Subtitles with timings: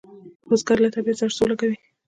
[0.47, 1.77] بزګر له طبیعت سره سوله کوي